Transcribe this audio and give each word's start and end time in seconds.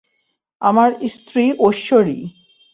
আমার 0.61 0.89
স্ত্রী 1.07 1.45
ঈশ্বরী। 1.69 2.19